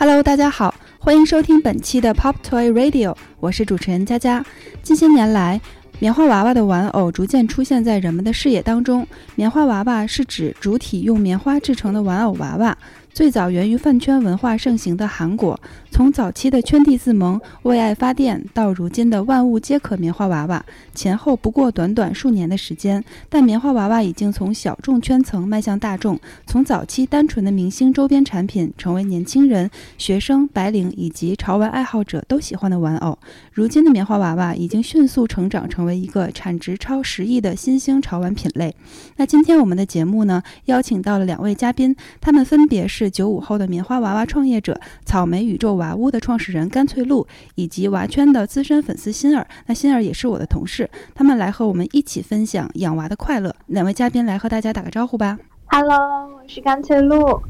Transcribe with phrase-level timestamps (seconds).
[0.00, 4.46] Hello，大家好，欢迎收听本期的 Pop Toy Radio，我是主持人佳佳。
[4.80, 5.60] 近些年来，
[5.98, 9.04] 棉花娃娃的玩偶逐渐出现在人们的视野当中。
[9.34, 12.78] 棉花娃娃是指主体用棉花制成的玩偶娃娃。
[13.12, 15.58] 最早源于饭圈文化盛行的韩国，
[15.98, 23.02] 从早期的圈地自萌、为爱发电，到如今的万物皆可棉花娃娃，前后不过短短数年的时间。
[23.28, 26.16] 但棉花娃娃已经从小众圈层迈向大众，
[26.46, 33.18] 从早期单纯的明星周边产品，成为年轻人、学生、白领以及潮玩爱好者都喜欢的玩偶。
[33.52, 38.72] 如今的棉花娃娃已经迅速成长，成为一个产值超十亿的新兴潮玩品类。
[39.16, 43.10] 那今天我们的节目呢，邀请到了两位嘉宾，他们分别是。
[43.10, 49.46] 九五后的棉花娃娃创业者，草莓宇宙娃屋的创始人甘翠露，以及娃圈的资深粉丝心儿。
[49.66, 53.54] 那心儿也是我的同事，他们来和我们一起分享养娃的快乐。
[53.66, 55.38] 两位嘉宾来和大家打个招呼吧。
[55.66, 55.98] Hello，
[56.34, 57.40] 我是甘翠露。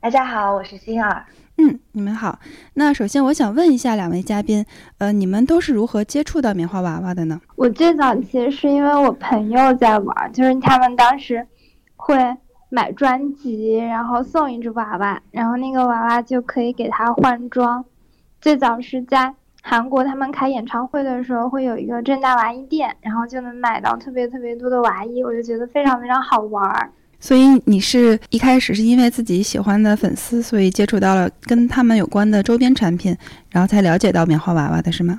[0.00, 1.24] 大家好，我是心儿。
[1.58, 2.38] 嗯，你们好。
[2.74, 4.64] 那首先我想问一下两位嘉宾，
[4.98, 7.40] 呃，你们都是如何接触到棉花娃娃的呢？
[7.56, 11.46] 我最早其实是因为我朋友在玩，就是他们当时
[11.96, 12.16] 会。
[12.70, 17.84] 买专辑，然后送一只娃娃，然后那个娃娃就可以给他换装。
[18.40, 26.90] 最早是在韩国，他们开演唱会的时候会有一个正大娃衣店，然后就能买到特别特别多的娃衣，我就觉得非常非常好玩儿。
[27.20, 33.16] 所以你是一开始是因为自己喜欢的粉丝，所以接触到了跟他们有关的周边产品，
[33.50, 35.18] 然后才了解到棉花娃娃的是吗？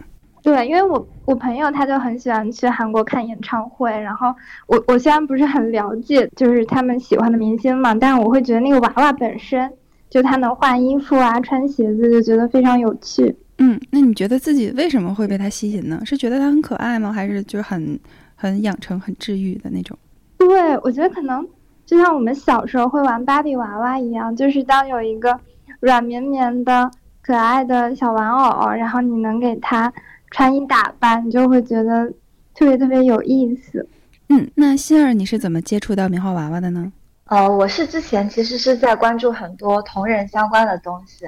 [0.50, 4.34] 对，因为我我朋友他就很喜欢去韩国看演唱会，然后
[4.66, 9.72] 我我虽然不是很了解，就是他们喜欢的明星嘛，但是我会觉得那个娃娃本身
[10.10, 13.36] 就他能换衣服啊、穿鞋子，就觉得非常有趣。
[13.60, 16.02] 嗯，那你觉得自己为什么会被他吸引呢？
[16.04, 17.14] 是觉得他很可爱吗？
[17.14, 18.00] 还是就是很
[18.36, 19.96] 很养成、很治愈的那种？
[20.40, 21.48] 对，我觉得可能
[21.86, 25.40] 就像我们小时候会玩芭比娃娃一样，就是当有一个
[25.80, 26.90] 软绵绵的
[27.22, 29.94] 可爱的小玩偶，然后你能给他。
[30.32, 32.12] 穿衣打扮，你就会觉得
[32.54, 33.88] 特别特别有意思。
[34.30, 36.92] 嗯，那希儿，你是怎么接触到棉花娃娃的呢？
[37.26, 41.26] 呃，我是之前其实是在关注很多同人相关的东西，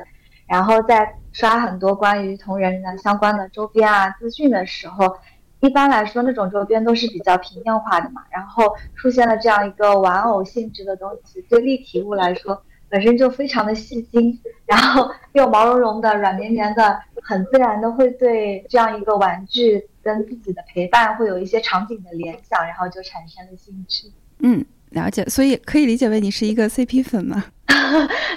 [0.48, 5.16] 然后在刷很多关于同人的相关的周边啊资讯的时候，
[5.62, 12.62] 一般来说那种周边都是比较平面化的嘛，然后出现了这样一个玩偶性质的东西，对立体物来说。
[12.92, 24.12] 本身就非常的细心，然后 又毛茸茸的、软绵绵的，很自然的会对这样一个玩具跟自己的陪伴会有一些场景的联想，然后就产生了兴趣。
[24.40, 27.46] 嗯，了解，所以可以理解为你是一个 CP 粉吗？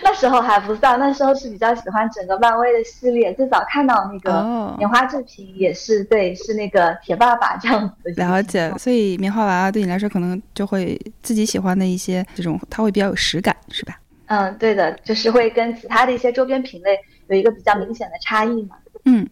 [0.03, 8.11] 那时候还不算，那时候是比较喜欢整个漫威的系列，最早看到那个棉花制品也是对，是那个铁爸爸这样子。
[8.17, 13.97] 了解，所以棉花娃娃对你来说可能就会自己喜欢的一些这种，它会比较有实感，是吧？
[14.27, 16.99] 嗯，对的，就是会跟其他的一些周边品类
[17.29, 18.77] 有一个比较明显的差异嘛。
[19.05, 19.29] 嗯，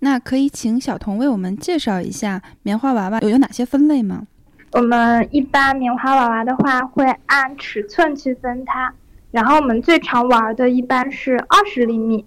[0.00, 4.26] 那可以请小童为我们介绍一下棉花娃娃有有哪些分类吗？
[4.72, 8.92] 我们一般棉花娃娃的话会按尺寸去分它，
[9.30, 12.26] 然后我们最常玩的一般是二十厘米，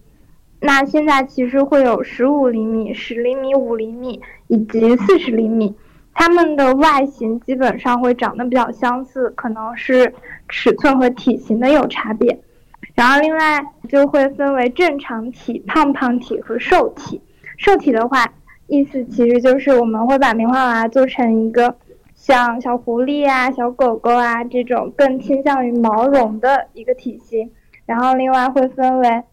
[0.61, 5.75] 那现在其实会有十五厘米、十厘米、五厘米以及四十厘米。
[6.13, 10.13] 它们的外形基本上会长得比较相似，可能是
[10.49, 12.37] 尺寸和体型的有差别。
[12.95, 17.21] 然后另外就会分为正常体、胖胖体和瘦体。
[17.57, 18.25] 瘦体的话，
[18.67, 21.73] 意思其实就是我们会把棉花娃娃做成一个
[22.15, 27.49] 像小狐狸啊、小狗狗啊这种更倾向于毛绒的一个体型。
[27.85, 29.23] 然后另外会分为，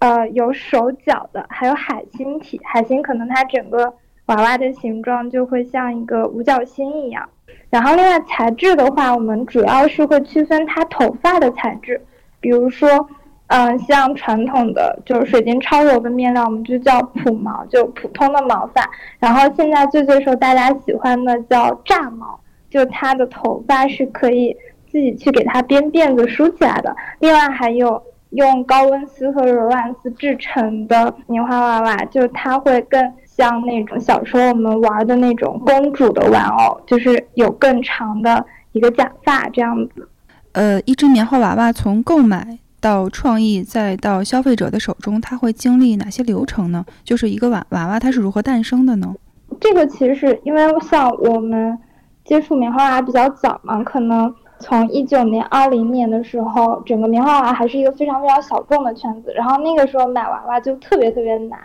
[0.00, 2.60] 呃，有手脚的，还有海星体。
[2.64, 3.94] 海星可能它整个。
[4.26, 7.28] 娃娃的形状就会像一个五角星一样，
[7.72, 11.98] 然后另外材质的话，我们主要是会区分它头发的材质，
[12.38, 13.08] 比如说，
[13.46, 18.86] 嗯，像传统的就是水晶超柔的面料，我们就叫普毛，就普通的毛发。
[19.18, 22.38] 然后现在最最受大家喜欢的叫炸毛，
[22.68, 24.54] 就它的头发是可以
[24.90, 26.94] 自己去给它编辫子梳起来的。
[27.20, 28.02] 另外还有
[28.32, 33.14] 用高温丝和柔软丝制成的棉花娃娃，就它会更。
[33.36, 40.08] 像那种小时候我们玩的那种公主的玩偶，就是有更长的一个假发这样子。
[40.52, 46.84] 呃，一只棉花娃娃从购买到创意再到消费者的手中，它会经历哪些流程呢？
[47.02, 49.14] 就是一个娃娃娃它是如何诞生的呢？
[49.60, 51.78] 这个其实是因为像我们
[52.24, 61.58] 接触棉花娃娃比较早嘛，可能从一九年、二零年的时候，整个棉花娃娃还是一个非常非常小众的圈子，然后那个时候买娃娃就特别特别难。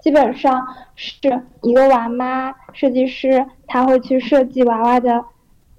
[0.00, 0.66] 基本上
[0.96, 1.16] 是
[1.62, 5.24] 一个娃妈设计师，他会去设计娃娃的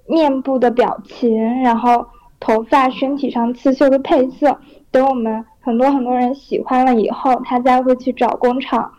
[0.06, 2.06] 面部的表情，然后
[2.40, 4.58] 头发、身体上刺绣的配色，
[4.90, 8.92] 等我们很多很多人喜欢了以后，他再会去找工厂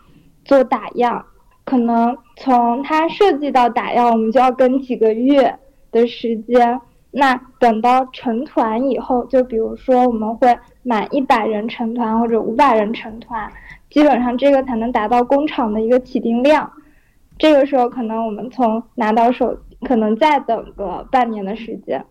[0.44, 1.24] 做打样。
[1.64, 5.58] 可能从他设计到打样，我们就要跟几个月
[5.90, 6.78] 的时间。
[7.10, 13.50] 那等到成团以后，就比如说我们会满一百人成团或者五百人成团，
[13.94, 16.68] 基本上这个才能达到工厂的一个起订量。
[17.38, 22.04] 这个时候可能我们从拿到手，可能再等个半年的时间。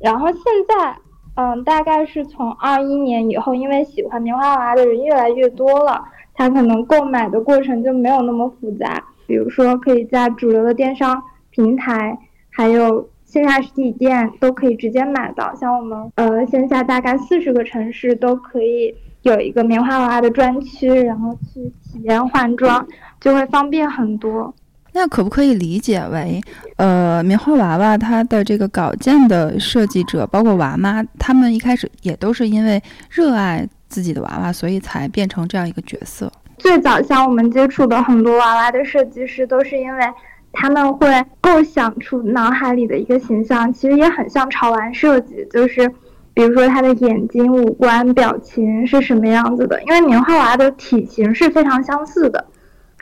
[0.00, 0.96] 然后现在，
[1.36, 6.02] 嗯，大概是从二一年以后，因为喜欢棉花娃的人越来越多了，
[6.34, 9.04] 他可能购买的过程就没有那么复杂。
[9.28, 12.18] 比如说，可以在主流的电商平台，
[12.50, 13.08] 还有。
[13.22, 22.86] 线下实体店都可以直接买到，像我们呃线下大概四十个城市都可以有一个棉花娃娃的专区，然后去体验换装，
[23.20, 24.54] 就会方便很多。
[24.92, 26.40] 那可不可以理解为，
[26.76, 36.32] 呃，棉花娃娃它的这个稿件的设计者，包括娃妈，他们一开始也都是因为热爱自己的娃娃，所以才变成这样一个角色。
[36.58, 40.04] 最早像我们接触的很多娃娃的设计师，都是因为。
[40.52, 41.06] 他们会
[41.40, 45.88] 构想出脑海里的一个形象，其实也很像潮玩设计，就是
[46.34, 49.82] 比如说他的眼睛、五官、表情是什么样子的。
[49.82, 52.44] 因为棉花娃的体型是非常相似的，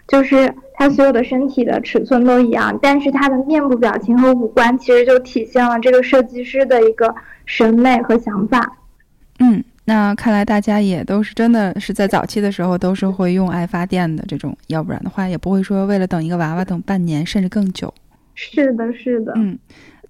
[0.06, 7.14] 就是他所有的身体的尺寸都一样，但是他的面部表情和五官其实就体现了这个设计师的一个
[7.46, 8.78] 审美和想法。
[9.40, 9.62] 嗯。
[9.84, 17.94] 那看来大家也都是真的是在早期的时候都是会用爱发电的这种，要不然的话也不会说为了等一个娃娃等半年甚至更久。
[18.34, 19.32] 是的，是的。
[19.36, 19.58] 嗯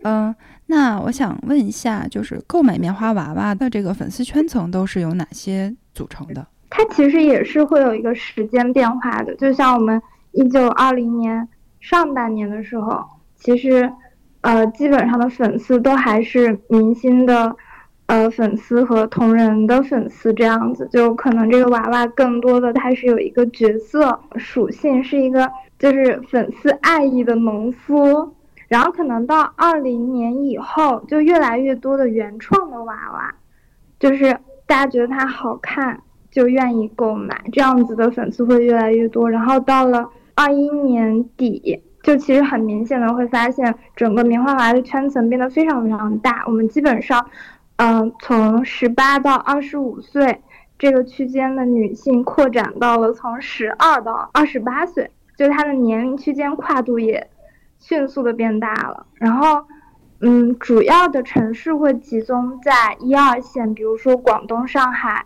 [0.03, 0.35] 嗯，
[0.69, 6.47] 那我想问一下，就是购买棉花娃娃的这个粉丝圈层都是由哪些组成的？
[6.71, 10.01] 它其实也是会有一个时间变化的，就像我们
[10.33, 11.49] 一九二零年
[11.81, 13.05] 上半年的时候，
[13.37, 13.91] 其实
[14.43, 17.57] 呃基本上的粉丝都还是明星的。
[18.07, 25.47] 呃，粉丝和同人的粉丝这样子，就可能这个娃娃更多的它是有一个角色属性，是一个
[25.79, 28.35] 就是粉丝爱意的农夫。
[28.69, 33.35] 然后可能到二零年以后，就越来越多的原创的娃娃，
[33.99, 36.01] 就是大家觉得它好看
[36.31, 39.29] 就愿意购买，这样子的粉丝会越来越多。
[39.29, 47.27] 然后到了二一年底，就其实很明显的会发现，整个棉花娃的圈层变得非常非常大，我们基本上。
[47.81, 50.41] 嗯，从十八到二十五岁
[50.77, 57.31] 这个区间的女性扩展到了从十二到二十八岁，就她的年龄区间跨度也
[57.81, 59.07] 迅速的变大了。
[59.15, 59.65] 然后，
[60.21, 65.25] 嗯，主要的城市会集中在一二线，比如说广东、上海、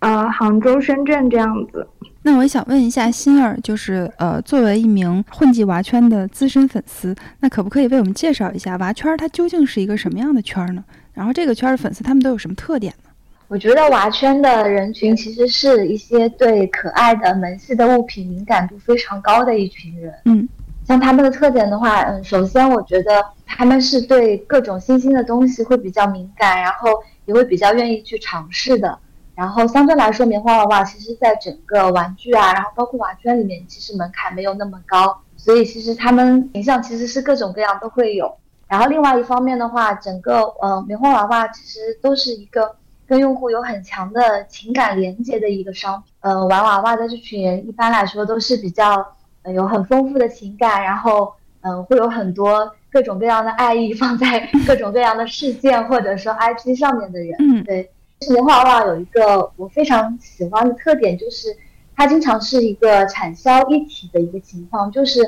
[0.00, 1.86] 呃杭州、深圳这样子。
[2.22, 10.84] 那我想问一下心儿，就是呃，作为一名混迹娃圈的资深粉丝，那可不可以为我们介绍一下娃圈它究竟是一个什么样的圈呢？
[11.14, 13.10] 然后这个圈的粉丝他们都有什么特点呢？
[13.46, 20.12] 我觉得娃圈的人群其实是一些对可爱的萌系的物品敏感度非常高的一群人。
[20.26, 20.46] 嗯，
[20.88, 26.88] 像他们的特点的话，嗯，首先我觉得他们是对各种新兴的东西会比较敏感，然后
[27.26, 28.98] 也会比较愿意去尝试的。
[29.34, 38.34] 然后相对来说，棉花娃娃其实在整个玩具啊，然后包括娃圈里面，其实门槛没有那么高，所以其实他们形象其实是各种各样都会有。
[38.66, 42.76] 然后另外一方面的话，整个呃棉花娃娃其实都是一个
[43.06, 46.14] 跟用户有很强的情感连接的一个商品。
[46.20, 49.06] 呃，玩娃娃的这群人一般来说都是比较
[49.48, 57.34] 呃有很丰富的情感，然后嗯会有很多各种各样的爱意放在 各种各样的事件或者说 IP 上面的人。
[57.38, 57.90] 嗯，对。
[58.30, 61.48] 棉花娃娃有一个我非常喜欢的特点，就是
[61.96, 65.20] 它经常是一个产销一体的一个情况，就是。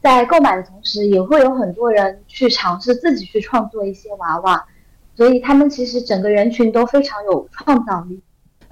[0.00, 4.64] 在购买的同时，也会有很多人去尝试自己去创作一些娃娃，
[5.16, 8.22] 所以他们其实整个人群都非常有创造力。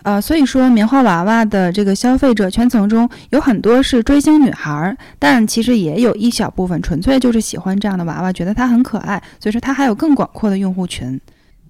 [0.06, 11.20] 呃，所以说棉花娃娃的这个消费者圈层中有很多是追星女孩，但其实也有一小部分纯粹就是喜欢这样的娃娃，觉得它很可爱，所以说它还有更广阔的用户群。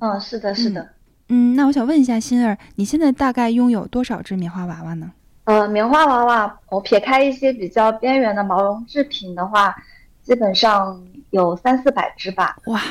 [0.00, 0.86] 嗯，是的，是的。
[1.30, 5.10] 嗯，那我想问一下心儿，你现在大概拥有多少只棉花娃娃呢？
[5.44, 9.74] 呃，棉花娃娃，我撇开一些比较边缘的毛绒制品的话，
[10.22, 12.54] 基本上有三四百只吧。
[12.66, 12.82] 哇，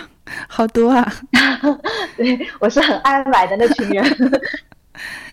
[0.48, 1.14] 好多啊！
[2.18, 4.04] 对我是很爱买的那群人。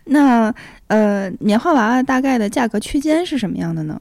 [0.04, 0.52] 那
[0.88, 4.00] 呃，棉花娃娃大概的价格区间是什么样的呢？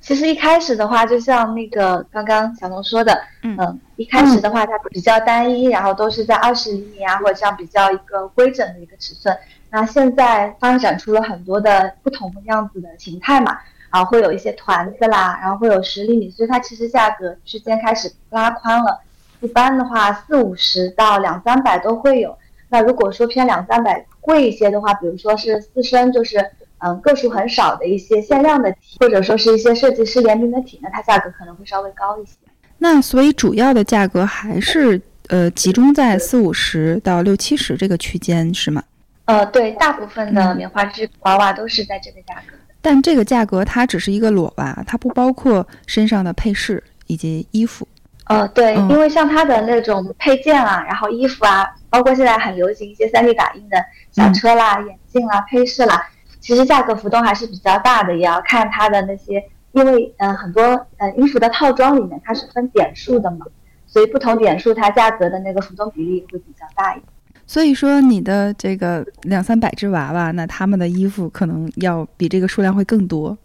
[0.00, 9.36] 其实一开始的话，就像那个刚刚小龙说的，嗯，一开始的话它比较单一，然后都是在二十厘米啊，或者这样比较一个规整的一个尺寸。
[9.70, 13.56] 那现在发展出了很多的不同样子的形态嘛，
[13.90, 19.00] 啊会有一些团子啦，然后会有十厘米，所以它其实价格区间开始拉宽了。
[19.40, 22.36] 一般的话四五十到两三百都会有。
[22.68, 26.38] 那如果说偏两三百贵一些的话，比如说是四身，就是
[26.78, 32.32] 嗯个数很少的一些限量的体，或者说是一些设计师联名的体，那它价格可能会稍微高一些。
[32.78, 34.98] 那所以主要的价格还是
[35.28, 38.82] 呃集中在四五十到六七十这个区间，是吗？
[39.26, 42.54] 呃，对，大部分的棉花织娃娃都是在这个价格。
[42.80, 47.86] 但这个价格它只是一个裸娃，它不包括身上的配饰以及衣服。
[48.24, 53.76] 呃，对，因为像它的那种配件啊，然后衣服啊，包括现在很流行一些 3D 打印的
[54.10, 56.08] 小车啦、眼镜啦、配饰啦，
[56.40, 60.62] 其实价格浮动还是比较大的，也要看它的那些，因为嗯很多
[60.96, 63.44] 呃衣服的套装里面它是分点数的嘛，
[63.86, 67.04] 所以不同点数它价格的那个浮动比例会比较大一点。
[67.46, 73.36] 所以说，你的这个两三百只娃娃，那他们的衣服可能要比这个数量会更多，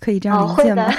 [0.00, 0.90] 可以这样理解吗？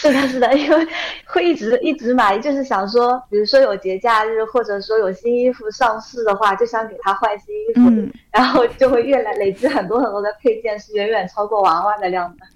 [0.00, 0.86] 是的，是的，因为
[1.26, 12.46] 会一直一直买，就是想说，比如说有节假日，或者说有新衣服上市的话，就想给他换新衣服，然后就会越来累积很多很多的配件，是远远超过娃娃的量的。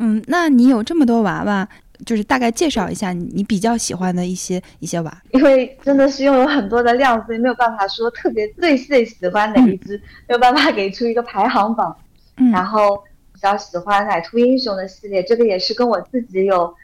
[0.00, 1.66] 嗯，那你有这么多娃娃？
[2.04, 9.96] 就是大概介绍一下你比较喜欢的一些一些娃，因为真的是拥有很多的量，所以没有办法说特别最最喜欢哪一只，
[10.28, 11.96] 没有办法给出一个排行榜。
[12.38, 13.11] 嗯然后比
[13.42, 16.74] 较喜欢奶兔英雄的系列，这个也是跟我自己有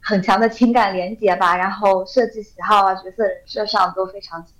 [0.00, 1.56] 很强的情感连接吧。
[1.56, 4.54] 然后设计喜好啊，角色人设上都非常喜。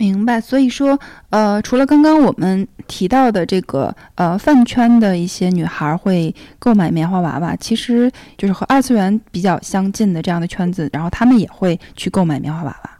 [0.00, 0.96] 明白，所以说，
[1.30, 12.90] 呃，除了刚刚我们提到的这个，呃，饭圈的一些女孩会购买棉花娃娃，其实就是和二次元比较相近的这样的圈子，然后他们也会去购买棉花娃娃。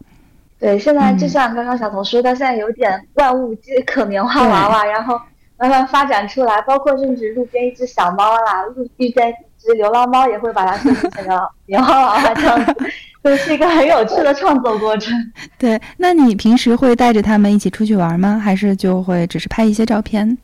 [0.59, 5.17] 对，现在就像刚刚小童说的，现在有点万物皆可棉花娃娃，然后
[5.59, 12.73] 慢慢发展出来，包括甚至路边一只小猫啦，路遇见一只流浪猫，也会把它设计成个棉花娃娃这样子。
[13.21, 15.13] 这是一个很有趣的创作过程。
[15.59, 18.39] 对，那你平时会带着他们一起出去玩吗？
[18.41, 20.37] 还是就会只是拍一些照片？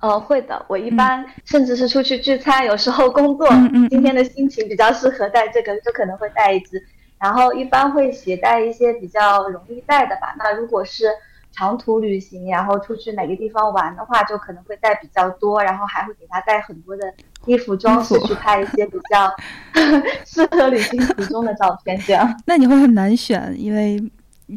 [0.00, 0.64] 呃，会的。
[0.68, 3.46] 我一般甚至是出去聚餐，有时候工作，
[3.90, 6.82] 今天的心情比较适合带这个，就可能会带一只。
[7.20, 10.34] 然后一般会携带一些比较容易带的吧。
[10.38, 11.04] 那如果是。
[11.52, 17.12] 长途旅行，然后出去哪个地方玩的话，就可能会带比较多，然后还会给他带很多的
[17.46, 19.30] 衣服装饰，去拍一些比较
[20.24, 21.98] 适合旅行途中的照片。
[22.06, 24.02] 这样， 那你会很难选，因为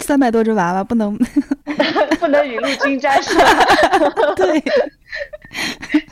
[0.02, 1.18] 三百多只娃娃不能
[2.20, 3.46] 不能雨露均沾，是吧？
[4.36, 4.64] 对，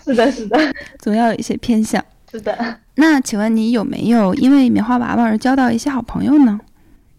[0.03, 0.57] 是的，是的，
[0.99, 2.03] 总要有一些偏向。
[2.31, 2.57] 是的。
[2.95, 6.59] 那请问你有没有因为棉花娃娃而交到一些好朋友呢？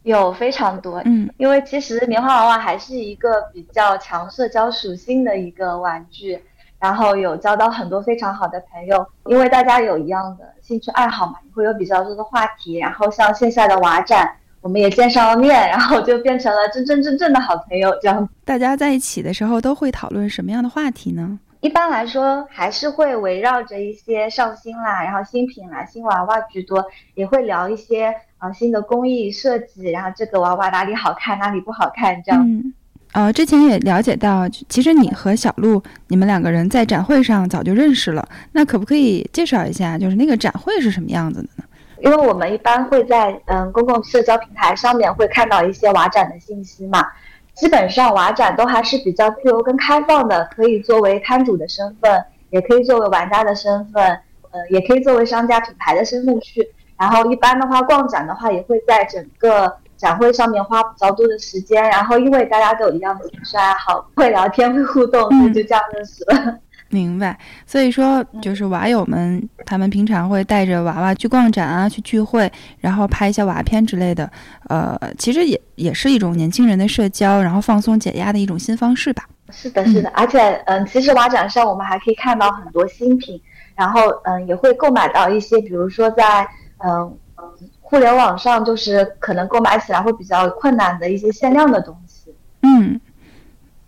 [0.05, 6.39] 有非常多，嗯，因为其实棉花娃娃还是一个比较强社交属性的一个玩具，
[6.79, 14.31] 然后有交到很多非常好的朋友，因为大家有一样的兴趣爱好嘛，会有比较多的话题，然后像线下的娃展，
[14.61, 18.29] 我们也见上了面，然后就变成了真真正正的好朋友，这样。
[18.45, 21.39] 大家在一起的时候都会讨论什么样的话题呢？
[21.65, 28.15] 一般来说还是会围绕着一些上新啦，然后新品啦、新娃娃居多，也会聊一些。
[28.37, 32.47] 啊，新的工艺设计，然后这个娃娃哪里好看，哪里不好看，这样。
[32.47, 32.75] 嗯，
[33.13, 38.29] 呃，之前也了解到，其实你和小鹿，你们两个人在展会上早就认识了。
[38.53, 41.65] 那可不可以介绍一下，就是那个展会是什么样子的呢？
[42.03, 47.07] 因为我们一般会在嗯公共社交平台上面会看到一些娃展的信息嘛。
[47.55, 54.03] 基本上娃展都还是比较自由跟开放的，可以作为摊主的身份，也可以作为玩家的身份，
[54.51, 56.69] 呃，也可以作为商家品牌的身份去。
[56.99, 61.83] 然后一般的话，逛展的话也会在整个展会上面花比较多的时间。
[61.83, 66.59] 然后因为大家都有一样的兴趣爱好，会聊天会互动，就这样认识了。
[66.95, 67.37] 明白。
[67.67, 74.31] 所以说，就是娃友们他们平常会带着娃娃去逛展啊，去聚会，然后拍一些娃片之类的。
[74.69, 79.25] 呃，其实也也是一种年轻人的社交，然后放松解压的一种新方式吧。
[79.51, 80.09] 是的，是的。
[80.11, 83.41] 而且，嗯，其实娃展上我们还可以看到很多新品，
[83.75, 86.47] 然后嗯，也会购买到一些，比如说在。
[86.87, 87.45] 嗯嗯，
[87.81, 92.24] 互联网上就是可能购买起来会比较困难的一些限量的东西。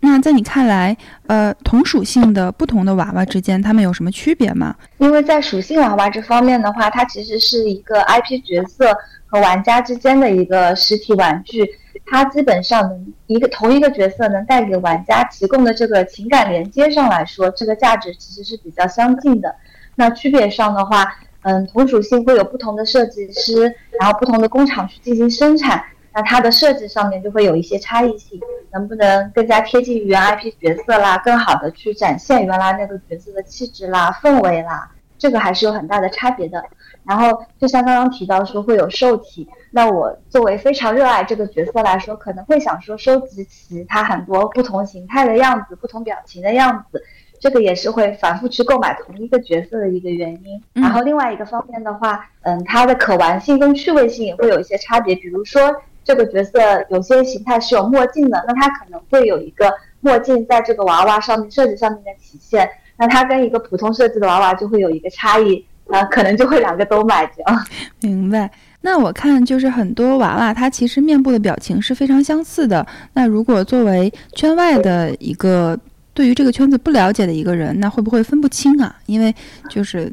[0.00, 4.75] 那在你看来，呃，同属性的不同的娃娃之间，它们有什么区别吗？
[4.99, 11.69] 因为在属性娃娃这方面的话，它其实是一个 IP 角色和玩家之间的一个实体玩具，
[12.05, 19.55] 它基本上能一个同一个角色能带给玩家提供的这个情感连接上来说，这个价值其实是比较相近的。
[19.95, 21.17] 那区别上的话。
[21.49, 25.81] 嗯，同属性会有不同的设计师，然后不同的工厂去进行生产，
[26.16, 28.40] 那它的设计上面就会有一些差异性，
[28.73, 36.64] 能不能更加贴近原 IP 角色啦，更好的去展现原来那个角色的气质啦、氛围啦，这个还是有很大的差别的。
[37.04, 47.04] 然后就像刚刚提到说会有受体，那我作为非常热爱这个角色来说，可能会想说收集其他很多不同形态的样子、不同表情的样子，
[47.38, 50.62] 这个也是会反复去购买同一个角色的一个原因。
[50.73, 55.14] 然后另外一个方面的话，嗯，它的可玩性跟趣味性也会有一些差别。
[55.14, 55.61] 比如说
[56.07, 56.59] 这个角色
[56.89, 59.71] 有些形态是有墨镜的，那它可能会有一个
[60.01, 65.67] 墨镜在这个娃娃上面设计上面的体现，那它跟一个普通设计的娃娃就会有一个差异。
[65.89, 67.35] 啊，可能就会两个都买着。
[68.03, 68.51] 明白。
[68.81, 72.85] 那我看就是很多娃娃，它其实面部的表情是非常相似的。
[73.13, 75.79] 那如果作为圈外的一个
[76.13, 78.97] 对于这个圈子不了解的一个人，那会不会分不清啊？
[79.07, 79.33] 因为
[79.71, 80.13] 就是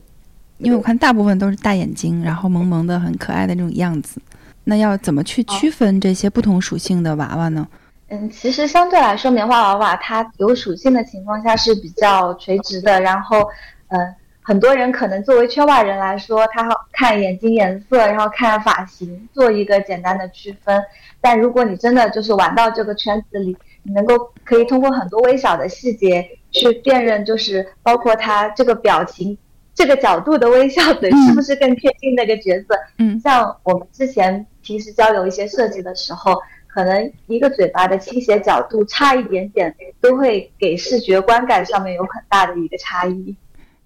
[0.60, 4.22] 因为我看大部分都是大眼睛，然后萌萌的很可爱的那种样子。
[4.64, 7.68] 那要怎么去区分这些不同属性的娃娃呢？
[8.10, 13.00] 嗯，其实相对来说，棉花娃娃它有属性的情况下是比较垂直的。
[13.02, 13.48] 然后，
[13.90, 14.16] 嗯。
[14.46, 20.84] 很多人可能作为圈外人来说，他看眼睛颜色，然后看发型，做一个简单的区分。
[21.22, 29.38] 但如果你真的就是玩到这个圈子里，你能够可以通过很多微小的细节去辨认，就是包括他这个表情、
[29.76, 32.76] 这个角度的微笑嘴是不是更贴近那个角色。
[32.98, 36.34] 嗯，像我们之前平时交流一些设计的时候，
[36.68, 43.36] 可能一个嘴巴的倾斜角度差一点点，都会给视觉观感上面有很大的一个差异。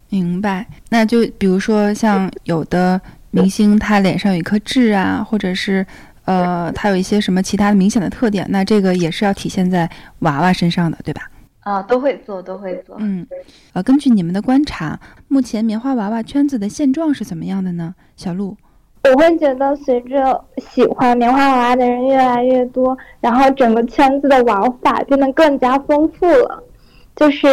[0.09, 2.99] 明白，那就比如说像有的
[3.31, 5.85] 明星，他脸上有一颗痣啊，或者是，
[6.25, 9.89] 呃，他有一些什么其他的明显的特点，那这个也是要体现在
[10.19, 11.29] 娃娃身上的，对吧？
[11.67, 12.95] 啊，都会做，都会做。
[12.97, 13.27] 嗯，
[13.73, 14.97] 呃，根据你们的观察，
[15.27, 17.93] 目前棉花娃娃圈子的现状是怎么样的呢？
[18.15, 18.55] 小鹿，
[19.03, 26.63] 我会觉得随着喜欢棉花娃娃的人越来越多，然后整个圈子的玩法变得更加丰富了。
[27.17, 27.45] 就是，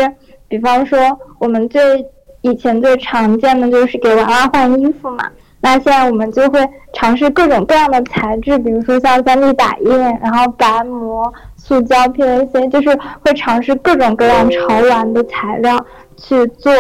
[0.47, 0.97] 比方说
[1.41, 2.07] 我们最
[2.43, 5.29] 以前最常见的就是给娃娃换衣服嘛，
[5.65, 6.61] 那现在我们就会
[6.93, 15.83] 尝试各种各样的材质，比如说像 3D 打印，然后白膜、塑胶、PVC，就是会尝试各种各样潮玩的材料
[16.19, 16.71] 去做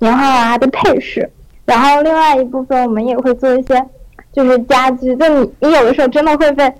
[0.00, 1.30] 棉花娃娃的配饰。
[1.64, 3.80] 然后另外一部分我们也会做一些
[4.32, 6.72] 就是家居，就你你有的时候真的会被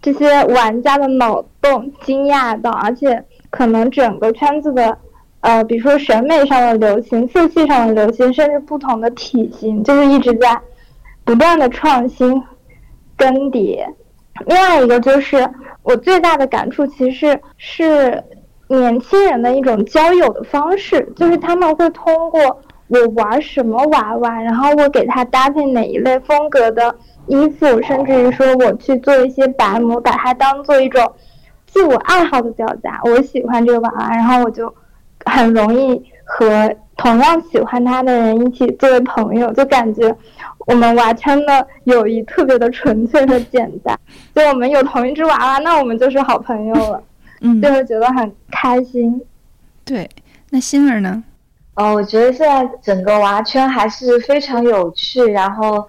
[0.00, 4.96] 这些玩家的脑洞惊讶到，而且可能整个圈子的。
[5.40, 10.58] 呃，比如说审美上的流行、色系上的流行，甚至不同的体型，就是一直在
[11.28, 12.42] 不断的创新
[13.14, 13.86] 更迭。
[14.46, 15.46] 另外一个就是
[15.82, 18.24] 我最大的感触，其实是
[18.66, 22.40] 年轻人的一种交友的方式，就是他们会通过
[22.86, 31.12] 我玩什么娃娃，然后我给他搭配哪一类风格的衣服，甚至于说我去做一些白模，把它当做一种
[31.66, 33.02] 自我爱好的表达。
[33.04, 34.74] 我喜欢这个娃娃，然后我就。
[35.28, 40.14] 很容易和同样喜欢他的人一起作为朋友，就感觉
[40.66, 43.98] 我们娃圈的友谊特别的纯粹和简单。
[44.34, 47.02] 就我们有同一只娃娃，那我们就是好朋友了，
[47.40, 49.22] 嗯，就会觉得很开心。
[49.84, 50.10] 对，
[50.50, 51.22] 那星儿呢？
[51.74, 55.86] 哦，我觉得现在整个娃圈还是非常有趣，然后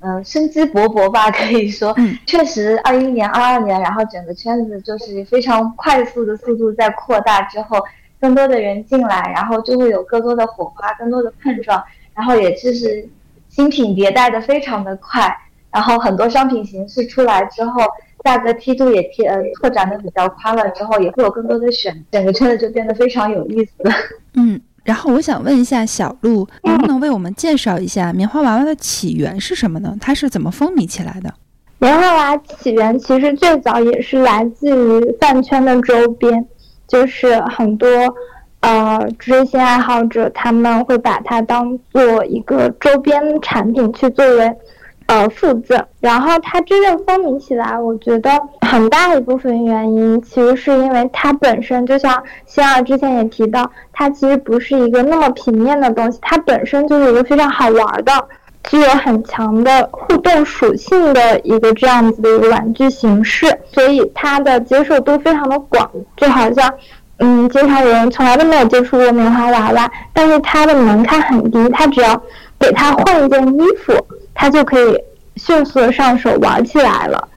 [0.00, 7.78] 嗯，生机勃勃吧，可以说，确实，二一年、二二年，然后整个圈子就是非常快速的速度在扩大之后。
[8.20, 11.82] 更多的人进来，然后就会有更多的火花，更多的碰撞，
[12.14, 13.08] 然后也就是
[13.48, 15.34] 新品迭代的非常的快，
[15.70, 17.80] 然后很多商品形式出来之后，
[18.24, 23.72] 价格梯度也贴呃拓展的比较宽了之后，也会有更多的选，整个圈子就变得非常有意思。
[24.34, 29.96] 嗯，然后我想问一下小鹿，能不能为我们介绍一下棉花娃娃的起源是什么呢？
[30.00, 31.32] 它是怎么风靡起来的？
[31.78, 36.46] 棉花娃起源其实最早也是来自于饭圈的周边。
[36.90, 37.88] 就是很多，
[38.60, 44.52] 呃，追星爱好者他们会把它当做一个周边产品去作为，
[45.06, 45.86] 呃，附赠。
[46.00, 48.30] 然后它真正风靡起来，我觉得
[48.62, 58.12] 很大一部分原因其实是因为它本身就像星儿之前也提到，它其实不是一个那么平面的东西，它本身就是一个非常好玩的。
[58.64, 65.90] 具有很强的互动属性的一个这样子的一个玩具形式，所以它的接受度非常的广。
[66.16, 66.72] 就好像，
[67.18, 72.20] 嗯，经常有人从来都没有接触过棉花娃娃，但是它的门槛很低，它只要
[72.58, 73.94] 给他换一件衣服，
[74.34, 74.98] 他就可以
[75.36, 77.28] 迅速的上手玩起来了。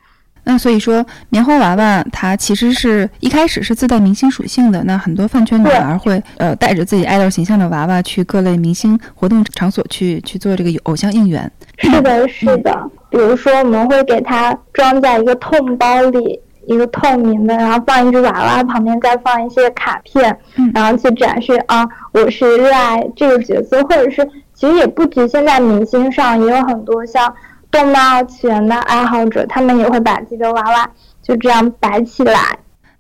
[0.45, 4.83] 那所以说，棉花娃娃它其实是一开始是自带明星属性的。
[4.83, 11.49] 那很多饭圈女孩会呃带着自己爱豆形象的娃娃去各类明星活动场所去去做这个偶像应援。
[11.77, 12.89] 是的，是的。
[13.09, 20.37] 比如说，我们会给它装在一个透明包里，一个透明的，然后放一只娃娃，旁边再放一些卡片，
[20.73, 24.27] 然后去展示啊，我是热爱这个角色，或者是。
[24.55, 27.33] 其实也不局限在明星上，也有很多像
[27.73, 30.89] 动漫二次元的爱好者，他们也会把自己的娃娃
[31.23, 32.39] 就这样摆起来。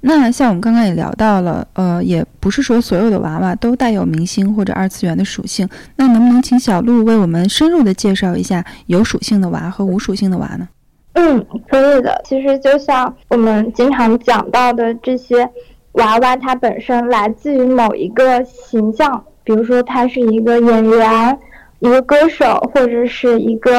[0.01, 5.69] 那像我们刚刚也聊到了，呃，也不是说所有的娃娃都带有明星或者二次元的属性。
[5.95, 10.67] 那能不能请小鹿为我们深入的介绍一下有属性的娃和无属性的娃呢？
[11.13, 12.19] 嗯，可以的。
[12.25, 15.47] 其实就像我们经常讲到的这些
[15.91, 21.39] 娃娃，它本身来自于某一个形象，比如说它是一个演员、
[21.79, 23.71] 一个歌手或者是一个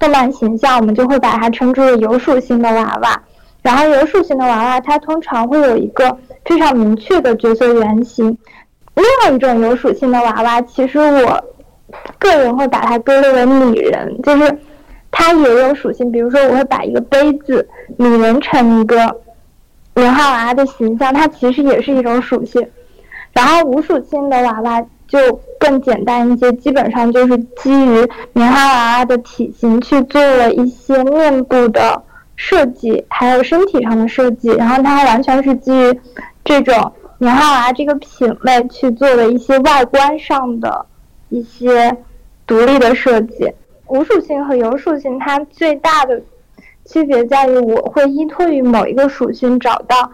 [0.00, 3.22] 动漫形象，我们就会把它称之为有属性的娃娃。
[3.62, 8.26] 然后有属性的娃娃，它通常会有一个非常明确的角色原型。
[8.94, 11.44] 另外一种有属性的娃娃，其实我
[12.18, 14.58] 个人会把它归类为拟人，就是
[15.10, 16.10] 它也有属性。
[16.10, 19.20] 比如说，我会把一个杯子拟人成一个
[19.94, 22.66] 棉花娃娃的形象，它其实也是一种属性。
[23.32, 25.18] 然后无属性的娃娃就
[25.58, 32.02] 更简单一些，基本上就是基于棉花娃娃的体型去做了一些面部的。
[32.42, 36.00] 设计还有身体上的设计，然后它完全是基于
[36.42, 40.86] 这种棉花娃娃这个品类去做的一些外观上的
[41.28, 41.94] 一些
[42.46, 43.52] 独立的设计。
[43.88, 46.18] 无属性和有属性，它最大的
[46.86, 50.10] 区别在于，我会依托于某一个属性找到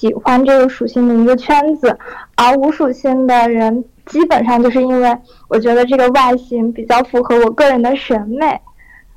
[0.00, 1.94] 喜欢这个属性的一个圈子，
[2.34, 5.14] 而无属性的人基本上就是因为
[5.46, 8.58] 我觉得这个外形比较符合我个人的审美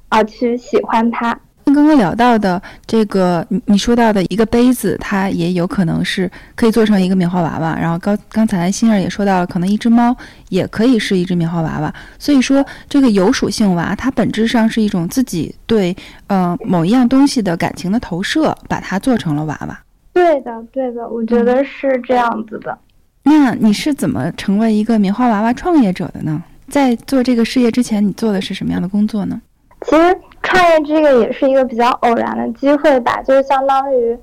[0.10, 1.40] 而去喜欢它。
[1.68, 7.78] 刚刚聊到的这个，你你说到的一个杯子，它也有可能是可以做成一个棉花娃娃。
[7.80, 10.14] 然后刚刚才欣儿也说到了，可能一只猫
[10.50, 11.92] 也可以是一只棉花娃娃。
[12.20, 15.96] 所以说，这个有属性娃，它本质上是一种自己对
[16.28, 19.80] 呃某一样东西的感情的投射，把它做成了娃娃。
[20.14, 22.78] 对的，对的，我觉得是这样子的。
[23.24, 26.44] 那你是怎么成为一个棉花娃娃创业者的呢？
[26.70, 29.42] 在做这个事业之前，你做的是什么样的工作呢？
[29.82, 30.18] 其实。
[30.46, 34.16] 创业这个也是一个比较偶然的机会吧，就是相当于，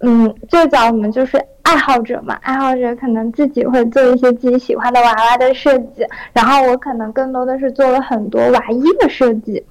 [0.00, 9.62] 嗯，最早我们就是爱好者嘛，爱好者可能自己会做一些自己喜欢的娃娃的设计，然后我可能更多的是做了很多娃衣的设计，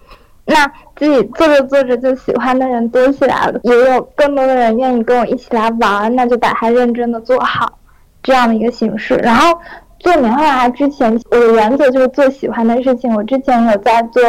[0.46, 7.78] 那自己做着做着就喜欢的人多起来了，也有更多的人愿意跟我一起来玩，那就把它认真的做好，
[8.24, 9.16] 这样的一个形式。
[9.16, 9.60] 然后
[10.00, 14.22] 做棉花娃娃之前，我的原则就是做喜欢的事情，我之前有在做。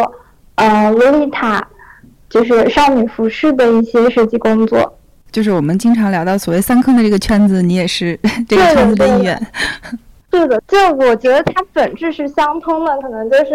[0.57, 1.63] 呃，洛丽塔
[2.31, 4.99] 就是少女服饰的一些设计工作，
[5.31, 9.39] 就是我们经常聊到所谓三坑的这个圈子，你也是 这个圈子的一员。
[10.31, 13.53] 对的，就我觉得它本质是相通的，可能就是，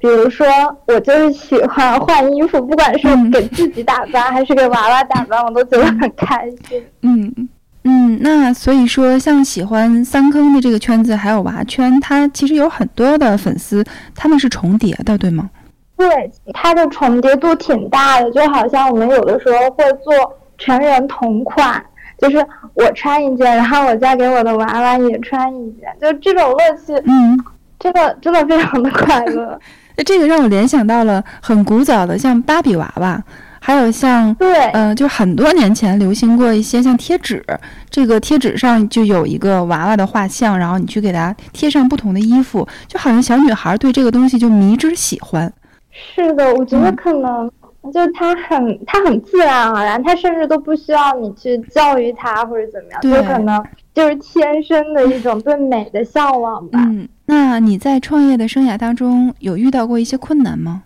[0.00, 0.46] 比如说
[0.86, 6.82] 我就是喜欢换衣服，不管是给自己打扮 还是给娃娃打扮，我都觉得很开心。
[7.02, 7.48] 嗯
[7.84, 13.82] 嗯，那所以说，像喜欢三坑的这个圈子，还有娃圈，它其实有很多的粉丝，
[14.14, 15.48] 他们是重叠的，对吗？
[15.96, 20.12] 对，它的重叠度挺大的，就好像我们有的时候会做
[20.58, 21.82] 成人同款，
[22.18, 22.36] 就是
[22.74, 27.36] 我穿一件，然后我再给我的娃娃也穿一件，就这种乐趣，嗯，
[27.78, 29.58] 真的真的非常的快乐。
[29.98, 33.20] 那这个让我联想到了很古早的，像芭比娃娃，
[33.58, 37.44] 还有像对，嗯，就很多年前流行过一些像贴纸，
[37.90, 45.52] 这个贴纸上就有一个娃娃的画像，然后你去给它贴上不同的衣服，就好像小女孩对这个东西就迷之喜欢。
[45.90, 47.50] 是的，我觉得可能
[47.92, 53.64] 就他很他很自然而然，他甚至都不需要你去教育他或者怎么样，就可能
[53.94, 56.80] 就是天生的一种对美的向往吧。
[56.82, 60.82] 嗯，那你在创业的生涯当中有遇到过一些困难吗？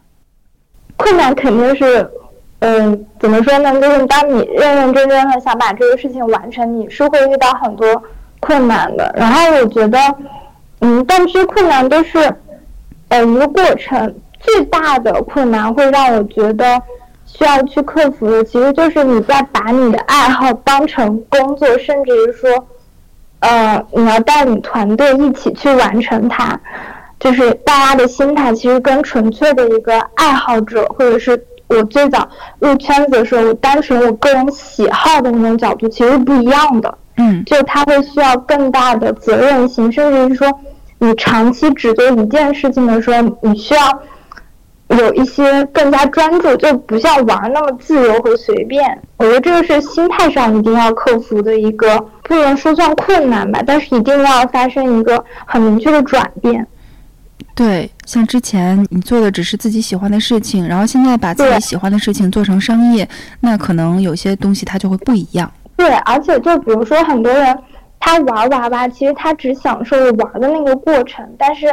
[0.96, 2.08] 困难肯定是，
[2.60, 3.72] 嗯，怎么说呢？
[3.80, 8.00] 就是当你认认真真的想把这个事情完成，你是会遇到很多
[8.38, 9.12] 困难的。
[9.16, 9.98] 然后我觉得，
[10.80, 12.32] 嗯，但这些困难都是
[13.08, 14.14] 呃一个过程。
[14.42, 16.82] 最大的困难会让我觉得
[17.24, 22.50] 需要去克服的，其实就是你在把你的爱好当成工作，甚至于说，
[23.40, 26.60] 呃，你要带领团队一起去完成它。
[27.18, 32.28] 就是大家的心态其实跟纯粹的一个爱好者，或者是我最早
[32.58, 36.98] 入圈子的时候，我单纯我个人喜好的那种角度，其实不一样的。
[37.16, 40.48] 嗯，就他会需要更大的责任心，甚至于说，
[40.98, 43.80] 你长期只做一件事情的时候，你需要。
[44.98, 48.98] 有一些更加专注，就不像玩那么自由和随便。
[49.16, 56.66] 我觉得这个是心态上一定要克服的一个，不能说算困难吧，但是一定要发生一个很明确的转变。
[57.54, 63.08] 对，像之前你做的只是自己喜欢的事情，然后现在把自己喜欢的事情做成商业，
[63.40, 65.50] 那可能有些东西它就会不一样。
[65.76, 67.58] 对，而且就比如说很多人
[67.98, 71.66] 他玩娃娃，其实他只享受玩的那个过程，但是。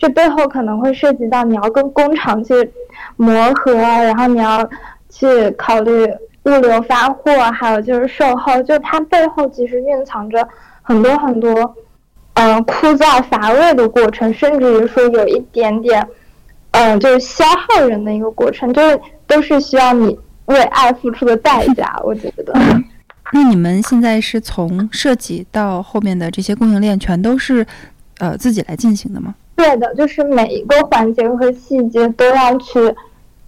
[0.00, 2.54] 这背后可能会涉及到你要跟工厂去
[3.16, 4.68] 磨合，然后你要
[5.10, 6.06] 去考虑
[6.44, 10.48] 物流发货，还有就是售后，就它背后其实蕴藏着
[10.80, 11.76] 很多很多，
[12.32, 16.04] 嗯，枯燥乏味的过程，甚至于说有一点点，
[16.70, 22.58] 嗯，就是消耗人的一个过程，就是都是需要你为爱付出的代价，我觉得。
[23.32, 27.64] 那你们现在是从设计到后面的这些供应链，全都是
[28.18, 29.34] 呃自己来进行的吗？
[29.60, 32.78] 对的，就是每一个环节和细节都要去，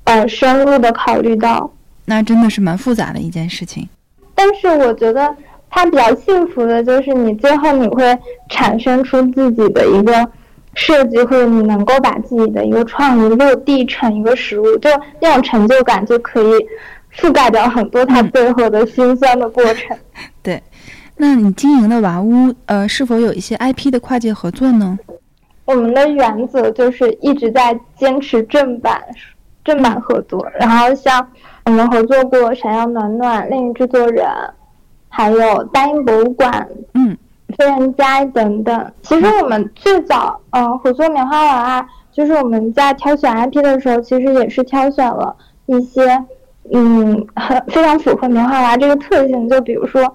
[0.05, 1.73] 呃，深入的考虑到。
[2.05, 3.89] 那真的是蛮复杂的一件事情。
[4.35, 5.35] 但是我觉得
[5.71, 8.19] 它比较幸福的就是你最后你会
[8.51, 10.29] 产生出自己的一个
[10.75, 16.67] 设计，或者你能够把自己的一个创意落地成一个实物，就那种成就感就可以
[17.17, 19.97] 覆盖掉很多它背后的辛酸的过程。
[20.43, 20.63] 对，
[21.17, 24.99] 那你经营的娃屋，呃，是否有一些 IP 的跨界合作呢？
[25.73, 29.03] 我们的原则就是一直在坚持正版，
[29.65, 30.47] 正版合作。
[30.61, 31.27] 然后像
[31.65, 34.27] 我们合作过闪耀暖暖、恋与制作人，
[35.09, 37.17] 还有大英博物馆、嗯，
[37.57, 38.93] 飞人家等等。
[39.01, 46.23] 其实我们最早呃合作棉花娃娃，就是我们在挑选 IP 的时候，其实也是挑选了一些
[46.71, 49.49] 嗯很非常符合棉花娃这个特性。
[49.49, 50.15] 就比如说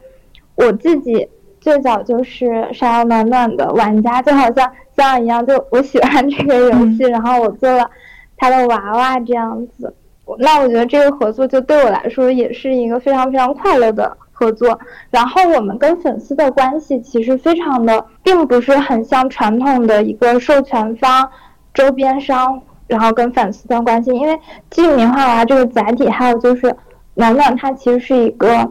[0.54, 1.28] 我自己
[1.60, 4.72] 最早就是闪耀暖暖的玩家，就好像。
[4.98, 7.90] 像一样，就我喜欢这个游戏，然后我做了
[8.36, 9.94] 他的娃娃这样子。
[10.40, 14.78] 那我觉得这个合作就对我来说也是一个非常非常快乐的合作。
[15.10, 21.30] 然后我们跟粉丝的关系其实非常的，并不是很像传统的一个授权方、
[21.74, 24.10] 周边商，然后跟粉丝的关系。
[24.12, 24.38] 因为
[24.70, 26.76] 基于棉花娃这个载体，还有就是
[27.14, 28.70] 暖暖它其实是一个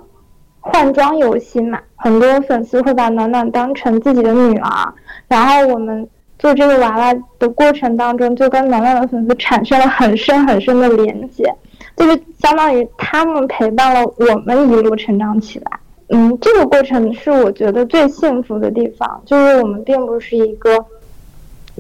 [0.61, 4.93] 换装游戏嘛，很多粉丝会把暖暖当成自己的女儿，
[5.29, 6.07] 然后我们。
[6.39, 11.51] 做这个娃娃的过程当中，就跟暖暖的粉丝产生了很深很深的连接，
[11.97, 15.71] 就是相当于他们陪伴了我们一路成长起来。
[16.09, 20.85] 嗯，这个过程是我觉得最幸福的地方，就是我们并不是一个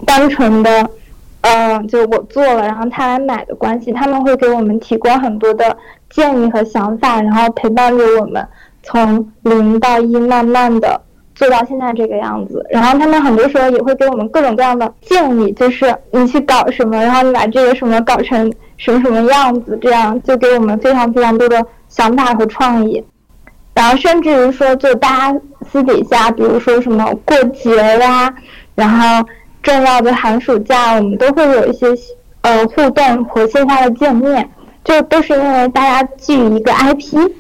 [0.05, 0.91] 单纯的，
[1.43, 5.77] 嗯，就我做了然后他来买的关系，他们会给我们提供很多的
[6.11, 8.45] 建议和想法，然后陪伴着我们
[8.83, 11.03] 从零到一慢慢的。
[11.37, 23.05] 做到现在这个样子，然后他们很多时候也会给我们各种各样的建议，就是你去搞什么，然后你把这个什么搞成什么什么样子，这样就给我们非常非常多的想法和创意。
[23.75, 28.35] 然后甚至于说，就大家私底下，比如说什么过节呀，
[28.75, 29.29] 然后
[29.63, 31.87] 重要的寒暑假，我们都会有一些
[32.41, 34.49] 呃互动和线下的见面，
[34.83, 37.31] 就都是因为大家基于一个 IP。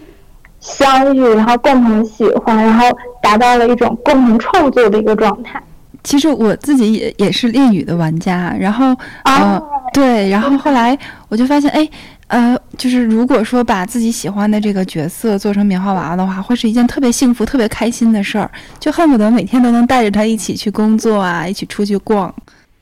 [0.66, 2.85] 相遇，然后共同喜欢，然后
[3.22, 5.62] 达到了一种共同创作的一个状态。
[6.02, 9.61] 其实我自己也也是恋语的玩家，然后呃，
[9.92, 10.96] 对，然后后来
[11.29, 11.88] 我就发现，哎，
[12.29, 18.48] 呃，就是如果说把自己喜欢的这个角色做成棉花娃娃的话，会是一件特别幸福、特别开心的事儿，
[18.79, 22.33] 就恨不得每天都能带着他一起去工作啊，一起出去逛。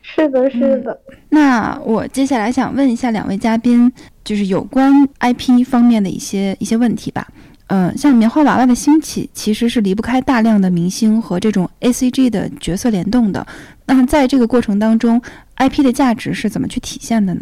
[0.03, 0.99] 是的，是的。
[1.31, 3.90] 那我接下来想问一下两位嘉宾，
[4.23, 7.27] 就是有关 IP 方面的一些一些问题吧。
[7.68, 13.44] 嗯，像棉花娃娃的兴起，其实是离不开大量的明星和这种 A C G 的角色联动的。
[13.87, 15.20] 那在这个过程当中
[15.55, 17.40] ，I P 的价值是怎么去体现的呢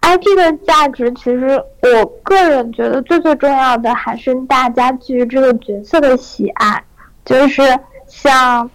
[0.00, 6.80] ？I P 的价值，其实我个人觉得最最重要的还是大家对于这个角色的喜爱，
[7.24, 7.62] 就是
[8.06, 8.70] 像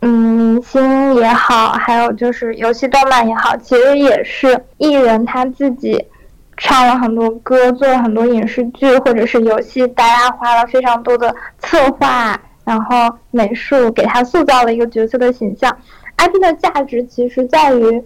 [0.00, 6.04] 嗯明星也好，还有就是游戏动漫也好，其实也是艺人他自己。
[6.60, 15.74] 唱了很多歌，做了很多影视剧或者是游戏，大家花了非常多的策划，然后美术给他塑造了一个角色的形象。
[16.16, 18.02] IP 的价值其实在于，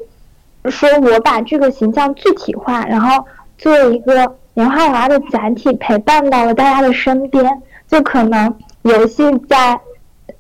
[0.67, 3.25] 说我把这个形象具体化，然后
[3.57, 7.63] 做一个棉花娃的载体，陪伴到了大家的身边。
[7.89, 9.81] 就可能游戏在，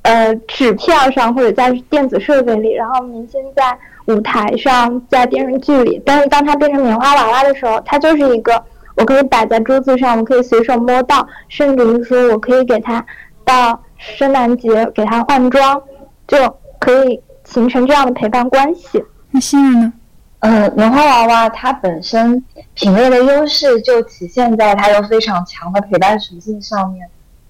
[0.02, 3.78] 呃，纸片上或者在电子设备里，然后明星在。
[4.06, 8.62] 舞台上，在电视剧里，但是当它变成棉花娃娃的时候，它就是一个
[8.96, 13.04] 我可以摆在桌子上，我可以随手摸到，甚至于说我可以给它
[13.44, 15.80] 到圣诞节给它换装，
[16.26, 16.36] 就
[16.78, 19.04] 可以形成这样的陪伴关系。
[19.30, 19.92] 那新人呢？
[20.40, 27.08] 呃，棉花娃娃它本身品类的优势就体现在它有非常强的陪伴属性上面。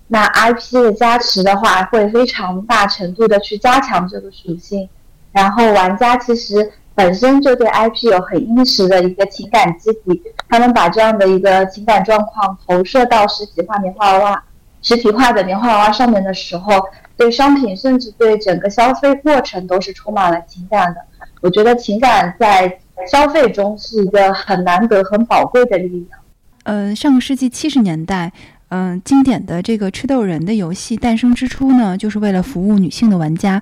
[0.08, 4.86] 那 IP 的加持的话，会非常大程度的去加强这个属性。
[5.32, 14.44] 然后玩家其实本身就对 IP 有很殷实的一个情感基底，他们把这样的一个情感状况投射到实体化棉花娃娃、
[14.82, 16.82] 实体化的棉花娃娃上面的时候，
[17.16, 21.00] 对商品甚至对整个消费过程都是充满了情感的。
[21.40, 22.78] 我觉得情感在
[23.10, 26.20] 消费中是一个很难得、很宝贵的力量。
[26.64, 28.30] 嗯，上个世纪七十年代，
[28.68, 33.60] 嗯，经典的这个吃豆人的游戏诞生之初呢，就是为了服务女性的玩家。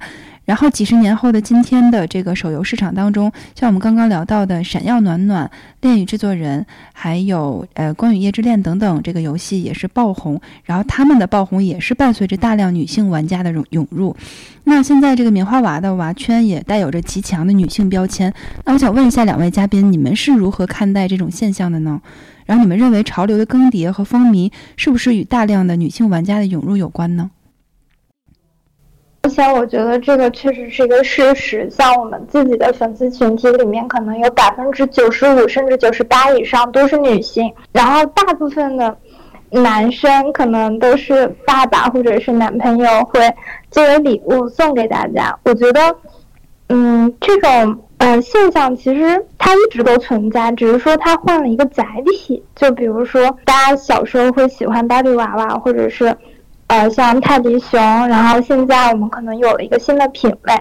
[0.50, 5.46] 然后几十年后的今天的这个手游市场当中，像我们刚刚聊到的《闪耀暖暖》、
[5.80, 6.60] 《恋与制作人》，
[6.92, 10.40] 还有呃《光与夜之恋》等等，这个游戏也是爆红。
[10.64, 14.16] 然后他们的爆红也是伴随着大量女性玩家的涌涌入。
[14.64, 18.34] 那现在这个棉花娃的娃圈也带有着极强的女性标签。
[18.64, 22.00] 那我想问一下两位嘉宾，你们是如何看待这种现象的呢？
[22.44, 27.30] 然后你们认为潮流的更迭和风靡是不是与大量的女性玩家的涌入有关呢？
[29.22, 38.96] 而且我觉得这个确实是一个事实，像我们自己的粉丝群体里面，可能有百分之九十五甚至九十八以上都是女性，然后大部分的
[39.50, 43.20] 男生可能都是爸爸或者是男朋友会
[43.70, 45.38] 作为礼物送给大家。
[45.44, 45.96] 我觉得，
[46.70, 52.42] 嗯，这种呃现象其实它一直都存在，只是说它换了一个载体。
[52.56, 56.16] 就比如说，大家小时候会喜欢芭比娃娃，或者是。
[56.70, 60.54] 呃，像泰迪熊，然后现在我们可能有了一个新的品类。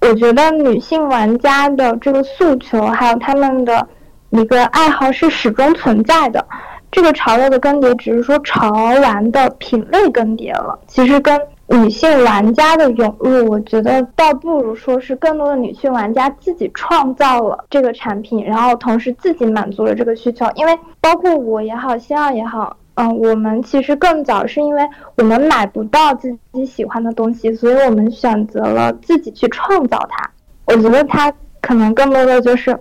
[0.00, 3.86] 我觉得女性玩家的这个诉求，还有他们的
[4.30, 6.44] 一个爱好是始终存在的。
[6.90, 8.68] 这个潮流的更迭，只是说潮
[9.00, 10.76] 玩的品类更迭了。
[10.88, 20.44] 其实跟女性玩家的涌入，我觉得倒不如说是更多的女性玩家自己创造了这个产品，然后同时自己满足了这个需求。
[20.56, 22.76] 因为包括我也好，星耀也好。
[23.00, 24.82] 嗯，我们其实更早是因为
[25.14, 30.28] 我们买不到自己喜欢的东西，所以我们选择了自己去创造它。
[30.64, 32.76] 我觉得它可能更多的就是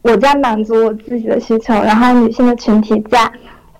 [0.00, 3.30] 我在满足我自己的需求，然后女性的群体在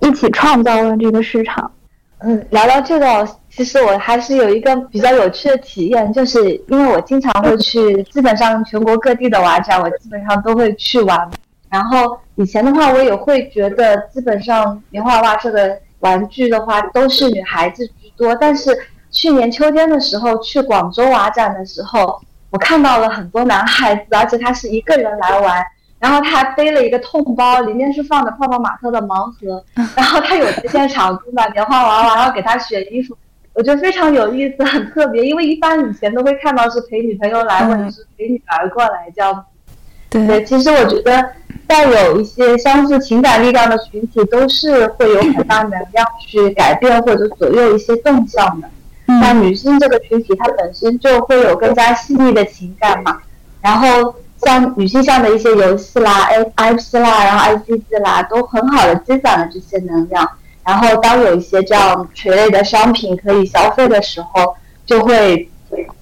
[0.01, 1.71] 一起创造了这个市场。
[2.19, 11.27] 嗯，聊到这个，其实我还是有一个比较有趣的体验，就是因为我经常会去，基本上全国各地的娃展，我基本上都会去玩。
[11.71, 18.35] 然后以前的话，我也会觉得基本上棉花娃这个玩具的话都是女孩子居多。
[18.35, 18.77] 但是
[19.09, 25.65] 去年秋天的时候去广州娃展的时候，我看到了很多男孩子，而且他是一个人来玩，
[25.97, 29.63] 然后他还背了一个痛包，里面是放的泡泡玛特的盲盒，
[29.95, 33.17] 然后他有在现场买棉花娃娃，然后给他选衣服，
[33.53, 35.23] 我觉得非常有意思，很特别。
[35.23, 39.45] 因为一般以前都会看到是陪女朋友来，或者是陪女儿过来这样。
[40.09, 41.31] 对，其实我觉得。
[41.67, 48.67] 带有一些相似情感力量的群体，都是会有很大能量去改变或者左右一些动向的。
[49.05, 53.19] 那女性这个群体，它本身就会有更加细腻的情感嘛。
[53.61, 60.29] 然后像女性向的一些游戏啦、I IP 啦，然后 I C G 啦，都很好的积攒了这些能量。
[60.63, 65.49] 然后当有一些这样垂类的商品可以消费的时候，就会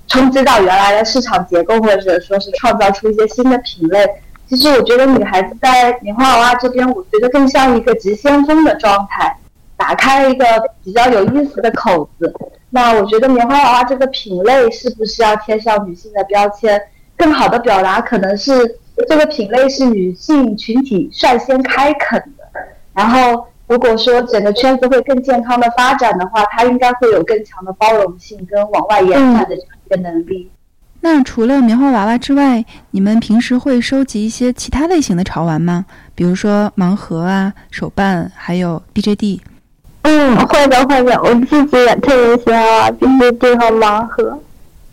[0.07, 4.07] 冲击到原来的市场结构，或者说是创造出一些新的品类。
[4.49, 9.37] 其实我觉得女孩子在棉花娃娃这边，我觉得更像一个急先锋的状态，
[9.77, 10.45] 打开了一个
[10.83, 12.33] 比较有意思的口子。
[12.71, 16.81] 那我觉得棉花娃娃这个品类是不是要贴上女性的标签？
[17.15, 22.43] 更好的表达可能是这个品类是女性群体率先开垦的。
[22.93, 30.49] 然后如果说整个圈子会更健康的发展的话，它应该会有更强的包容性跟往外延展的这样一个能力。
[31.01, 35.85] 那除了棉花娃娃之外，你们平时会收集一些其他类型的潮玩吗？
[36.13, 39.39] 比如说盲盒啊、手办，还有 BJD。
[40.01, 41.21] 嗯，会的，会的。
[41.21, 44.37] 我自己也特别喜欢 BJD 和盲盒。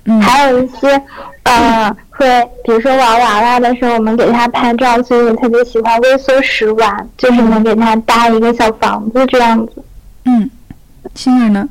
[0.05, 0.21] 嗯。
[0.23, 1.03] 还有一些，
[1.43, 9.85] 呃，会，比如说玩娃娃的时候，我们给他拍照，所以我特别喜欢微缩石玩，就是能给他搭一个小房子这样子。
[10.25, 10.49] 嗯，
[11.15, 11.69] 星儿呢？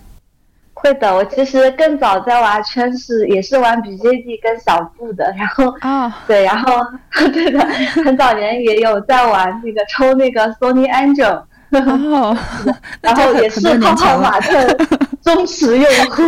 [0.85, 6.79] 会的，我其实更早在玩圈是也是玩 BJD 跟小布的，然后啊， 对，然后
[7.33, 7.59] 对的，
[8.05, 12.37] 很早年也有在玩那个抽那个 Sony Angel，哦，
[13.01, 14.77] 然后也是泡泡玛特
[15.23, 16.21] 忠实用户，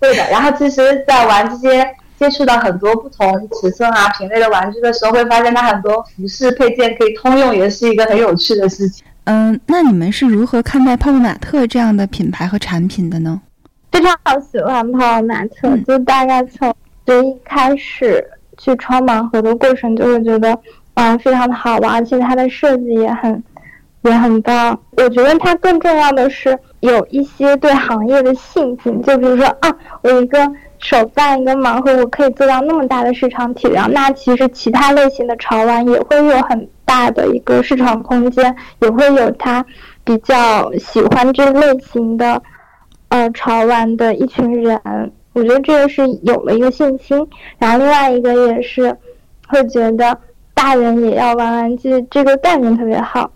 [0.00, 1.88] 对的，然后其实，在玩这些
[2.18, 9.04] 接触到很多不同尺寸啊品类的玩具的时候，会发现它很多服饰配件可以通用，也是一个很有趣的事情。
[9.30, 13.40] 嗯，那你们是如何看待泡泡玛特这样的品牌和产品的呢？
[13.92, 16.74] 非常喜欢泡泡玛特，就大概从
[17.06, 18.24] 就一开始
[18.58, 20.58] 去抽盲盒的过程，就会觉得
[20.94, 23.40] 嗯非常的好玩，而且它的设计也很
[24.02, 24.76] 也很棒。
[24.96, 29.72] 我觉得它更重要的是有一些对行业的信心，就比如说啊，
[30.02, 30.38] 我一个
[30.80, 36.68] 手办一个盲盒，我可以做到那么大的市场体量，那其实其他类型的潮玩也会有很。
[36.90, 39.64] 大的一个市场空间，也会有他
[40.02, 42.42] 比较喜欢这类型的
[43.10, 44.76] 呃潮玩的一群人。
[45.32, 47.24] 我觉得这个是有了一个信心。
[47.58, 48.92] 然后另外一个也是
[49.46, 50.18] 会觉得
[50.52, 53.30] 大人也要玩玩具，这个概念特别好，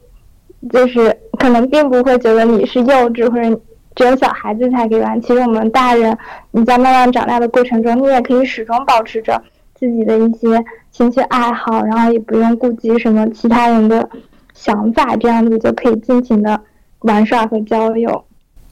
[0.72, 3.60] 就是可能并不会觉得你是幼稚或者
[3.94, 5.20] 只有小孩子才可以玩。
[5.20, 6.16] 其实我们大人
[6.50, 9.42] 你在慢慢长大的过程中，你也可以始终保持着
[9.74, 14.08] 自己的一些兴趣爱好，然后也不用顾及什么其他人的
[14.54, 16.60] 想法，这样子就可以尽情的
[17.00, 18.24] 玩耍和交流。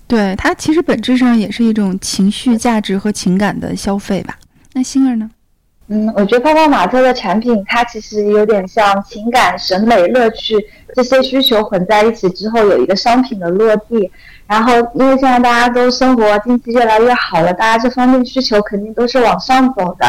[0.07, 4.37] 对它其实本质上也是一种情绪价值和情感的消费吧。
[4.75, 5.31] 那星儿呢？
[5.95, 10.57] 嗯，我觉得泡泡玛特的产品它其实有点像情感、审美、乐趣
[10.95, 14.11] 这些需求混在一起之后有一个商品的落地。
[14.47, 20.07] 然后因为现在大家都生活经济越来越好了，大家这方面需求肯定都是往上走的。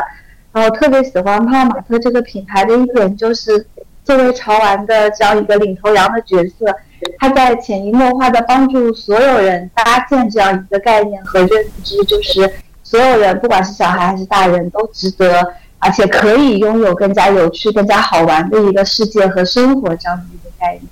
[0.54, 3.68] 然后特别喜欢泡泡玛特这个品牌的一点就是
[4.06, 6.74] 作为潮玩的这样一个领头羊的角色。
[7.20, 11.50] 他在潜移默化的帮助所有人搭建这样一个概念和认
[11.84, 12.50] 知，就是
[12.84, 15.54] 所有人，不管是小孩还是大人，都值得，
[15.84, 20.84] 而且可以拥有更加有趣、更加好玩的一个世界和生活这样的一个概念。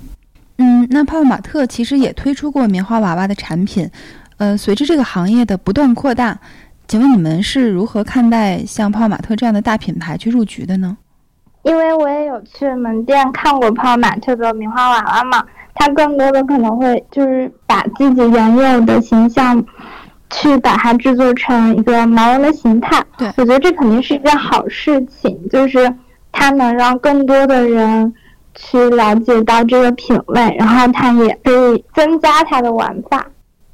[0.58, 3.90] 嗯，那泡泡玛特其实也推出过棉花娃娃的产品，
[4.36, 6.38] 呃，随着这个行业的不断扩大，
[6.86, 10.96] 请问你们是如何看待像泡泡玛特这样的大品牌去入局的呢？
[11.62, 15.44] 因为我也有去门店看过泡泡玛特的棉花娃娃嘛。
[15.74, 19.64] 它更多的可能会就是把自己原有的形象，
[20.32, 23.00] 去把它制作成一个毛绒的形态。
[23.16, 25.94] 对，我觉得这肯定是一件好事情，就是
[26.32, 28.12] 它能让更多的人
[28.54, 33.24] 去了解到这个品类，然后它也可以增加它的玩法。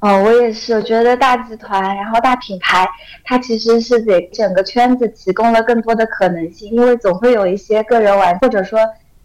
[0.01, 2.87] 哦，我也是，我觉得大集团，然后大品牌，
[3.23, 8.79] 它其实是给整个圈子提供了更多的可能性，因为总会有一些个人玩，或者说。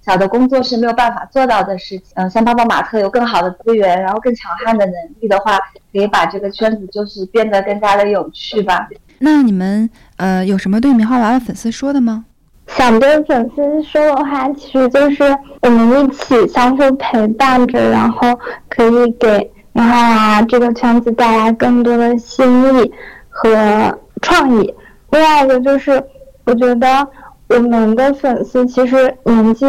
[0.05, 2.09] 小的工作是没有办法做到的事情。
[2.15, 5.57] 嗯，像泡泡玛特有更好的资源，然后更强悍的能力的话，
[5.93, 8.87] 可以把这个圈子就是变得更加的有趣吧。
[9.21, 12.27] 那你们呃有什么对棉花娃娃粉丝说的吗？
[12.67, 15.23] 想对粉丝说的话，其实就是
[15.63, 18.39] 我们一起相互陪伴着，然后
[18.69, 22.93] 可以给棉花娃娃这个圈子带来更多的新意
[23.31, 24.75] 和创意。
[25.11, 26.03] 另外一个就是，
[26.45, 27.09] 我觉得。
[27.49, 29.67] 我们的粉丝其实年纪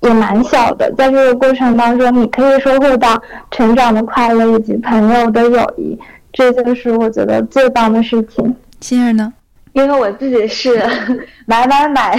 [0.00, 5.98] 也蛮小的，在这个过程当中，你可以收获到成长的快乐以及朋友的友谊，
[6.32, 8.54] 这就是我觉得最棒的事情。
[8.80, 9.32] 心儿呢？
[9.72, 10.82] 因为我自己是
[11.46, 12.16] 买买买，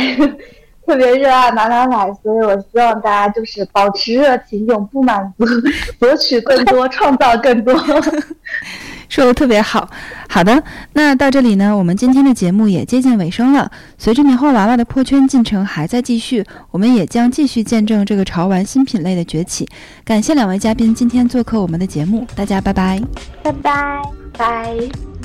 [0.86, 5.46] 特别热爱买买买，所以我希望大家就是保持热情，永不满足，
[6.00, 7.74] 索取更多，创造更多。
[9.10, 9.90] 说的特别好，
[10.30, 13.72] 好的，那到这里呢，我们今天的节目也接近尾声了。
[13.98, 19.68] 随着棉花娃娃的破圈进程还在继续，我们也将继续见证这个潮玩新品类的崛起。
[20.04, 23.02] 感谢两位嘉宾今天做客我们的节目，大家拜拜，
[23.44, 24.02] 拜拜，
[24.38, 25.17] 拜。